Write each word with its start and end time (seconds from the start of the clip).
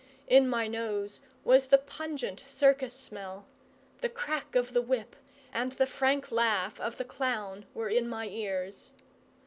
In 0.25 0.49
my 0.49 0.65
nose 0.65 1.21
was 1.43 1.67
the 1.67 1.77
pungent 1.77 2.43
circus 2.47 2.91
smell; 2.95 3.45
the 3.99 4.09
crack 4.09 4.55
of 4.55 4.73
the 4.73 4.81
whip 4.81 5.15
and 5.53 5.73
the 5.73 5.85
frank 5.85 6.31
laugh 6.31 6.79
of 6.79 6.97
the 6.97 7.05
clown 7.05 7.67
were 7.75 7.87
in 7.87 8.09
my 8.09 8.27
ears. 8.27 8.93